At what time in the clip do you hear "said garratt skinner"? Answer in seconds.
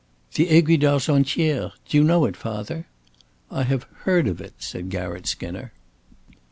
4.57-5.73